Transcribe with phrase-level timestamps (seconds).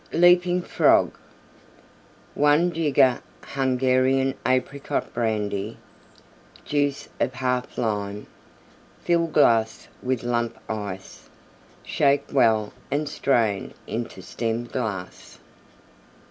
[0.13, 1.11] LEAPING FROG
[2.33, 5.77] 1 jigger Hungarian Apricot Brandy.
[6.65, 8.27] Juice of 1/2 Lime.
[9.03, 11.29] Fill glass with Lump Ice.
[11.83, 15.37] Shake well and strain into Stem glass.